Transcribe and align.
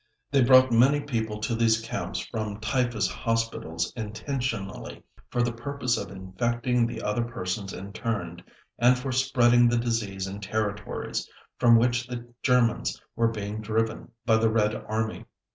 They 0.31 0.41
brought 0.43 0.71
many 0.71 0.99
people 0.99 1.39
to 1.41 1.53
these 1.53 1.79
camps 1.79 2.17
from 2.17 2.59
typhus 2.59 3.07
hospitals 3.07 3.93
intentionally, 3.95 5.03
for 5.29 5.43
the 5.43 5.51
purpose 5.53 5.95
of 5.95 6.09
infecting 6.09 6.87
the 6.87 7.03
other 7.03 7.21
persons 7.23 7.71
interned 7.71 8.43
and 8.79 8.97
for 8.97 9.11
spreading 9.11 9.69
the 9.69 9.77
disease 9.77 10.25
in 10.25 10.39
territories 10.39 11.29
from 11.59 11.75
which 11.77 12.07
the 12.07 12.33
Germans 12.41 12.99
were 13.15 13.27
being 13.27 13.61
driven 13.61 14.09
by 14.25 14.37
the 14.37 14.49
Red 14.49 14.73
Army. 14.87 15.25